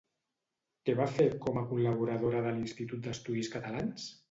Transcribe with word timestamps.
Què 0.89 0.95
va 0.99 1.07
fer 1.17 1.27
com 1.43 1.61
a 1.61 1.65
col·laboradora 1.75 2.41
de 2.47 2.55
l'Institut 2.57 3.07
d'Estudis 3.07 3.55
Catalans? 3.59 4.11